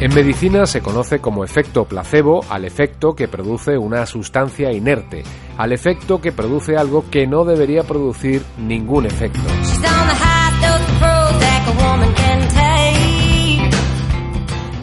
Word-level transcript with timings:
En 0.00 0.14
medicina 0.14 0.64
se 0.66 0.80
conoce 0.80 1.18
como 1.18 1.42
efecto 1.42 1.84
placebo 1.84 2.44
al 2.50 2.64
efecto 2.64 3.16
que 3.16 3.26
produce 3.26 3.76
una 3.76 4.06
sustancia 4.06 4.72
inerte, 4.72 5.24
al 5.56 5.72
efecto 5.72 6.20
que 6.20 6.30
produce 6.30 6.76
algo 6.76 7.04
que 7.10 7.26
no 7.26 7.44
debería 7.44 7.82
producir 7.82 8.44
ningún 8.58 9.06
efecto. 9.06 9.40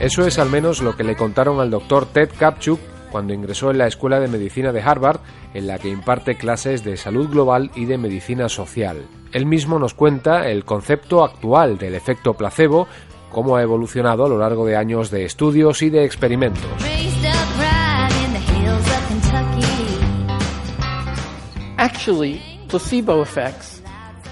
Eso 0.00 0.26
es 0.26 0.40
al 0.40 0.50
menos 0.50 0.82
lo 0.82 0.96
que 0.96 1.04
le 1.04 1.14
contaron 1.14 1.60
al 1.60 1.70
doctor 1.70 2.06
Ted 2.06 2.30
Kapchuk 2.36 2.80
cuando 3.12 3.32
ingresó 3.32 3.70
en 3.70 3.78
la 3.78 3.86
Escuela 3.86 4.18
de 4.18 4.26
Medicina 4.26 4.72
de 4.72 4.82
Harvard, 4.82 5.20
en 5.54 5.68
la 5.68 5.78
que 5.78 5.88
imparte 5.88 6.34
clases 6.34 6.82
de 6.82 6.96
salud 6.96 7.28
global 7.28 7.70
y 7.76 7.84
de 7.84 7.96
medicina 7.96 8.48
social. 8.48 9.06
Él 9.30 9.46
mismo 9.46 9.78
nos 9.78 9.94
cuenta 9.94 10.48
el 10.50 10.64
concepto 10.64 11.22
actual 11.22 11.78
del 11.78 11.94
efecto 11.94 12.34
placebo, 12.34 12.88
cómo 13.34 13.56
ha 13.56 13.62
evolucionado 13.62 14.24
a 14.24 14.28
lo 14.28 14.38
largo 14.38 14.64
de 14.64 14.76
años 14.76 15.10
de 15.10 15.26
estudios 15.26 15.82
y 15.82 15.90
de 15.90 16.04
experimentos. 16.04 16.64
Actually, 21.76 22.40
placebo 22.68 23.20
effects 23.20 23.82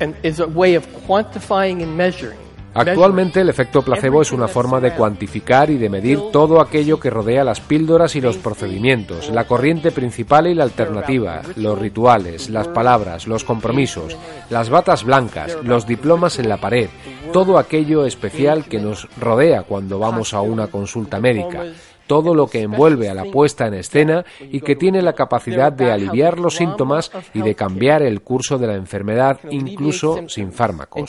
and 0.00 0.14
is 0.22 0.40
a 0.40 0.46
way 0.46 0.74
of 0.74 0.86
quantifying 1.06 1.82
and 1.82 1.96
measuring 1.96 2.47
Actualmente 2.74 3.40
el 3.40 3.48
efecto 3.48 3.82
placebo 3.82 4.22
es 4.22 4.32
una 4.32 4.46
forma 4.46 4.80
de 4.80 4.92
cuantificar 4.92 5.70
y 5.70 5.78
de 5.78 5.88
medir 5.88 6.20
todo 6.32 6.60
aquello 6.60 7.00
que 7.00 7.10
rodea 7.10 7.44
las 7.44 7.60
píldoras 7.60 8.14
y 8.16 8.20
los 8.20 8.36
procedimientos, 8.36 9.30
la 9.30 9.46
corriente 9.46 9.90
principal 9.90 10.46
y 10.46 10.54
la 10.54 10.64
alternativa, 10.64 11.42
los 11.56 11.78
rituales, 11.78 12.50
las 12.50 12.68
palabras, 12.68 13.26
los 13.26 13.44
compromisos, 13.44 14.16
las 14.50 14.70
batas 14.70 15.04
blancas, 15.04 15.56
los 15.62 15.86
diplomas 15.86 16.38
en 16.38 16.48
la 16.48 16.58
pared, 16.58 16.88
todo 17.32 17.58
aquello 17.58 18.04
especial 18.04 18.64
que 18.66 18.78
nos 18.78 19.08
rodea 19.18 19.62
cuando 19.62 19.98
vamos 19.98 20.34
a 20.34 20.40
una 20.40 20.68
consulta 20.68 21.20
médica 21.20 21.64
todo 22.08 22.34
lo 22.34 22.48
que 22.48 22.62
envuelve 22.62 23.08
a 23.08 23.14
la 23.14 23.24
puesta 23.24 23.66
en 23.66 23.74
escena 23.74 24.24
y 24.40 24.60
que 24.62 24.74
tiene 24.74 25.02
la 25.02 25.12
capacidad 25.12 25.70
de 25.70 25.92
aliviar 25.92 26.40
los 26.40 26.56
síntomas 26.56 27.12
y 27.34 27.42
de 27.42 27.54
cambiar 27.54 28.02
el 28.02 28.22
curso 28.22 28.58
de 28.58 28.66
la 28.66 28.74
enfermedad 28.74 29.38
incluso 29.50 30.26
sin 30.26 30.50
fármacos. 30.50 31.02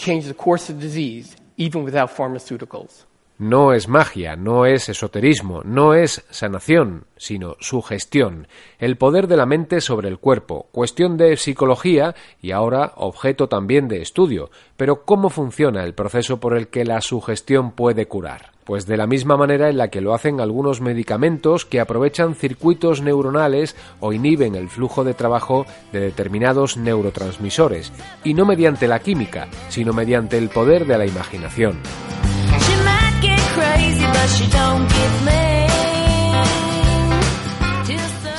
No 3.38 3.74
es 3.74 3.90
magia, 3.90 4.38
no 4.38 4.66
es 4.66 4.88
esoterismo, 4.88 5.62
no 5.66 5.94
es 5.94 6.26
sanación, 6.30 7.04
sino 7.18 7.58
sugestión, 7.60 8.48
el 8.80 8.96
poder 8.96 9.28
de 9.28 9.36
la 9.36 9.46
mente 9.46 9.82
sobre 9.82 10.08
el 10.08 10.20
cuerpo, 10.20 10.68
cuestión 10.72 11.18
de 11.18 11.36
psicología 11.36 12.16
y 12.42 12.52
ahora 12.52 12.94
objeto 12.96 13.50
también 13.50 13.90
de 13.90 14.02
estudio. 14.02 14.52
Pero 14.78 15.04
¿cómo 15.04 15.30
funciona 15.30 15.84
el 15.84 15.94
proceso 15.94 16.40
por 16.40 16.56
el 16.56 16.70
que 16.70 16.86
la 16.86 17.02
sugestión 17.02 17.72
puede 17.72 18.08
curar? 18.08 18.52
Pues 18.70 18.86
de 18.86 18.98
la 18.98 19.08
misma 19.08 19.36
manera 19.36 19.68
en 19.72 19.80
la 19.80 19.88
que 19.88 20.00
lo 20.00 20.14
hacen 20.14 20.40
algunos 20.40 20.80
medicamentos 20.80 21.66
que 21.66 21.80
aprovechan 21.80 22.36
circuitos 22.36 23.02
neuronales 23.02 23.76
o 24.00 24.14
inhiben 24.14 24.54
el 24.54 24.70
flujo 24.70 25.04
de 25.04 25.16
trabajo 25.16 25.66
de 25.92 26.02
determinados 26.02 26.78
neurotransmisores, 26.78 27.92
y 28.24 28.36
no 28.36 28.46
mediante 28.46 28.88
la 28.88 29.00
química, 29.00 29.48
sino 29.70 29.92
mediante 29.92 30.38
el 30.38 30.50
poder 30.50 30.86
de 30.86 31.00
la 31.00 31.08
imaginación. 31.08 31.80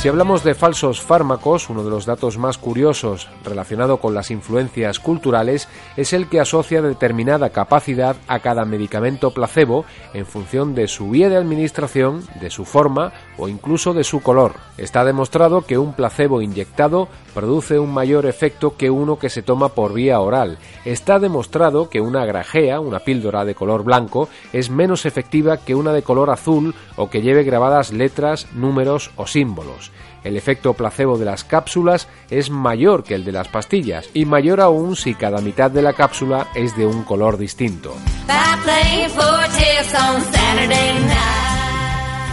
Si 0.00 0.08
hablamos 0.08 0.42
de 0.44 0.54
falsos 0.54 1.02
fármacos, 1.02 1.68
uno 1.68 1.84
de 1.84 1.90
los 1.90 2.06
datos 2.06 2.38
más 2.38 2.56
curiosos 2.56 3.28
relacionado 3.44 3.98
con 3.98 4.14
las 4.14 4.30
influencias 4.30 4.98
culturales 4.98 5.68
es 5.98 6.14
el 6.14 6.26
que 6.30 6.40
asocia 6.40 6.80
determinada 6.80 7.50
capacidad 7.50 8.16
a 8.26 8.38
cada 8.38 8.64
medicamento 8.64 9.34
placebo 9.34 9.84
en 10.14 10.24
función 10.24 10.74
de 10.74 10.88
su 10.88 11.10
vía 11.10 11.28
de 11.28 11.36
administración, 11.36 12.24
de 12.40 12.48
su 12.48 12.64
forma 12.64 13.12
o 13.40 13.48
incluso 13.48 13.94
de 13.94 14.04
su 14.04 14.20
color. 14.20 14.54
Está 14.76 15.04
demostrado 15.04 15.62
que 15.62 15.78
un 15.78 15.94
placebo 15.94 16.42
inyectado 16.42 17.08
produce 17.34 17.78
un 17.78 17.92
mayor 17.92 18.26
efecto 18.26 18.76
que 18.76 18.90
uno 18.90 19.18
que 19.18 19.30
se 19.30 19.42
toma 19.42 19.70
por 19.70 19.94
vía 19.94 20.20
oral. 20.20 20.58
Está 20.84 21.18
demostrado 21.18 21.88
que 21.88 22.00
una 22.00 22.24
grajea, 22.24 22.80
una 22.80 23.00
píldora 23.00 23.44
de 23.44 23.54
color 23.54 23.82
blanco, 23.82 24.28
es 24.52 24.70
menos 24.70 25.06
efectiva 25.06 25.56
que 25.56 25.74
una 25.74 25.92
de 25.92 26.02
color 26.02 26.30
azul 26.30 26.74
o 26.96 27.08
que 27.08 27.22
lleve 27.22 27.42
grabadas 27.42 27.92
letras, 27.92 28.46
números 28.54 29.10
o 29.16 29.26
símbolos. 29.26 29.90
El 30.22 30.36
efecto 30.36 30.74
placebo 30.74 31.16
de 31.16 31.24
las 31.24 31.44
cápsulas 31.44 32.06
es 32.28 32.50
mayor 32.50 33.04
que 33.04 33.14
el 33.14 33.24
de 33.24 33.32
las 33.32 33.48
pastillas 33.48 34.10
y 34.12 34.26
mayor 34.26 34.60
aún 34.60 34.96
si 34.96 35.14
cada 35.14 35.40
mitad 35.40 35.70
de 35.70 35.82
la 35.82 35.94
cápsula 35.94 36.48
es 36.54 36.76
de 36.76 36.86
un 36.86 37.04
color 37.04 37.38
distinto. 37.38 37.94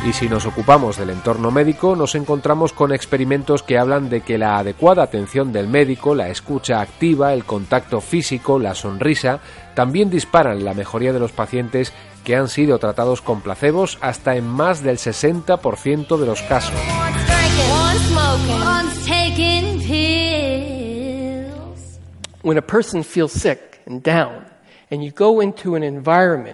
Y 0.08 0.14
si 0.14 0.30
nos 0.30 0.46
ocupamos 0.46 0.96
del 0.96 1.10
entorno 1.10 1.52
médico, 1.52 1.94
nos 1.94 2.16
encontramos 2.16 2.72
con 2.72 2.94
experimentos 2.94 3.62
que 3.62 3.78
hablan 3.78 4.10
de 4.10 4.22
que 4.22 4.38
la 4.38 4.58
adecuada 4.58 5.04
atención 5.04 5.52
del 5.52 5.68
médico, 5.68 6.16
la 6.16 6.30
escucha 6.30 6.80
activa, 6.80 7.34
el 7.34 7.44
contacto 7.44 8.00
físico, 8.00 8.58
la 8.58 8.74
sonrisa, 8.74 9.42
también 9.76 10.10
disparan 10.10 10.64
la 10.64 10.74
mejoría 10.74 11.12
de 11.12 11.20
los 11.20 11.34
pacientes 11.34 11.92
que 12.24 12.38
han 12.38 12.48
sido 12.48 12.80
tratados 12.80 13.22
con 13.22 13.42
placebos 13.42 13.98
hasta 14.00 14.38
en 14.38 14.48
más 14.48 14.82
del 14.82 14.98
60% 14.98 16.18
de 16.18 16.26
los 16.26 16.42
casos. 16.44 16.74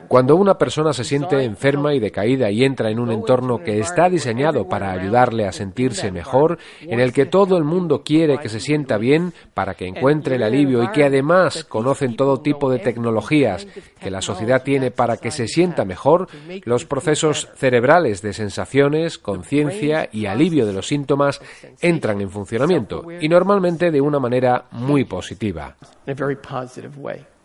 Cuando 0.08 0.36
una 0.36 0.58
persona 0.58 0.92
se 0.92 1.04
siente 1.04 1.44
enferma 1.44 1.94
y 1.94 2.00
decaída 2.00 2.50
y 2.50 2.64
entra 2.64 2.90
en 2.90 3.00
un 3.00 3.12
entorno 3.12 3.60
que 3.60 3.80
está 3.80 4.10
diseñado 4.10 4.68
para 4.68 4.92
ayudarle 4.92 5.46
a 5.46 5.52
sentirse 5.52 6.12
mejor, 6.12 6.58
en 6.82 7.00
el 7.00 7.14
que 7.14 7.28
todo 7.28 7.58
el 7.58 7.64
mundo 7.64 8.02
quiere 8.04 8.40
que 8.40 8.50
se 8.50 8.60
sienta 8.60 8.98
bien 8.98 9.34
para 9.54 9.76
que 9.76 9.88
encuentre 9.88 10.38
el 10.38 10.44
alivio 10.44 10.84
y 10.84 10.88
que 10.90 11.04
además 11.04 11.64
conocen 11.64 12.16
todo 12.16 12.42
tipo 12.42 12.72
de 12.72 12.80
tecnologías 12.80 13.68
que 14.00 14.10
la 14.10 14.22
sociedad 14.22 14.64
tiene 14.64 14.90
para 14.90 15.18
que 15.18 15.30
se 15.30 15.48
sienta 15.48 15.86
mejor, 15.86 16.28
los 16.66 16.86
procesos 16.86 17.50
cerebrales 17.56 18.24
de 18.24 18.34
sensaciones, 18.34 19.20
conciencia 19.20 20.10
y 20.12 20.26
alivio 20.26 20.66
de 20.66 20.74
los 20.74 20.88
síntomas 20.88 21.40
entran 21.82 22.20
en 22.22 22.32
funcionamiento 22.32 23.06
y 23.22 23.30
normalmente 23.30 23.92
de 23.92 24.02
una 24.02 24.20
manera 24.20 24.66
muy 24.72 25.06
positiva. 25.06 25.76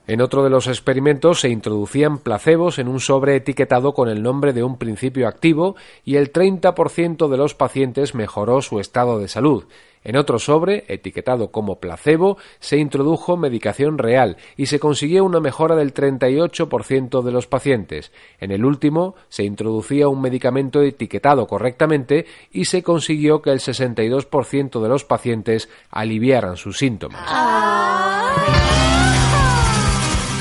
En 0.08 0.22
otro 0.22 0.42
de 0.42 0.48
los 0.48 0.68
experimentos 0.68 1.40
se 1.40 1.50
introducían 1.50 2.16
placebos 2.16 2.78
en 2.78 2.88
un 2.88 2.98
sobre 2.98 3.36
etiquetado 3.36 3.92
con 3.92 4.08
el 4.08 4.22
nombre 4.22 4.54
de 4.54 4.62
un 4.62 4.78
principio 4.78 5.28
activo 5.28 5.76
y 6.02 6.16
el 6.16 6.32
30% 6.32 7.28
de 7.28 7.36
los 7.36 7.54
pacientes 7.54 8.14
mejoró 8.14 8.62
su 8.62 8.80
estado 8.80 9.18
de 9.18 9.28
salud. 9.28 9.64
En 10.04 10.16
otro 10.16 10.38
sobre, 10.38 10.86
etiquetado 10.88 11.50
como 11.50 11.78
placebo, 11.78 12.38
se 12.58 12.78
introdujo 12.78 13.36
medicación 13.36 13.98
real 13.98 14.38
y 14.56 14.64
se 14.66 14.80
consiguió 14.80 15.26
una 15.26 15.40
mejora 15.40 15.76
del 15.76 15.92
38% 15.92 17.20
de 17.20 17.30
los 17.30 17.46
pacientes. 17.46 18.10
En 18.40 18.50
el 18.50 18.64
último, 18.64 19.14
se 19.28 19.44
introducía 19.44 20.08
un 20.08 20.22
medicamento 20.22 20.80
etiquetado 20.80 21.46
correctamente 21.46 22.24
y 22.50 22.64
se 22.64 22.82
consiguió 22.82 23.42
que 23.42 23.50
el 23.50 23.60
62% 23.60 24.80
de 24.80 24.88
los 24.88 25.04
pacientes 25.04 25.68
aliviaran 25.90 26.56
sus 26.56 26.78
síntomas. 26.78 27.28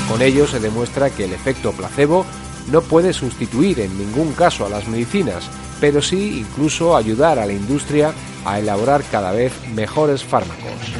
Con 0.07 0.21
ello 0.21 0.47
se 0.47 0.59
demuestra 0.59 1.09
que 1.09 1.25
el 1.25 1.33
efecto 1.33 1.71
placebo 1.71 2.25
no 2.71 2.81
puede 2.81 3.13
sustituir 3.13 3.79
en 3.79 3.97
ningún 3.97 4.33
caso 4.33 4.65
a 4.65 4.69
las 4.69 4.87
medicinas, 4.87 5.49
pero 5.79 6.01
sí 6.01 6.39
incluso 6.39 6.95
ayudar 6.95 7.39
a 7.39 7.45
la 7.45 7.53
industria 7.53 8.13
a 8.45 8.59
elaborar 8.59 9.03
cada 9.11 9.31
vez 9.31 9.53
mejores 9.73 10.23
fármacos. 10.23 10.96